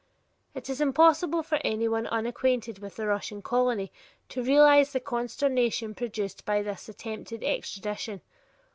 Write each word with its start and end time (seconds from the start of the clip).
It 0.55 0.67
is 0.67 0.81
impossible 0.81 1.43
for 1.43 1.59
anyone 1.63 2.07
unacquainted 2.07 2.79
with 2.79 2.95
the 2.95 3.05
Russian 3.05 3.43
colony 3.43 3.91
to 4.29 4.41
realize 4.43 4.93
the 4.93 4.99
consternation 4.99 5.93
produced 5.93 6.43
by 6.43 6.63
this 6.63 6.89
attempted 6.89 7.43
extradition. 7.43 8.21